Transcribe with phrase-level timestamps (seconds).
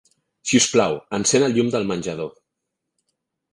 [0.51, 2.35] Si us plau, encén el llum del menjador.